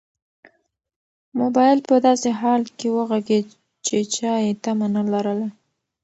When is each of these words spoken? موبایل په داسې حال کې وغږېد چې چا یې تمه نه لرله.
موبایل 1.39 1.79
په 1.89 1.95
داسې 2.05 2.29
حال 2.39 2.61
کې 2.77 2.87
وغږېد 2.95 3.47
چې 3.85 3.97
چا 4.15 4.33
یې 4.45 4.53
تمه 4.63 4.87
نه 4.95 5.03
لرله. 5.11 5.47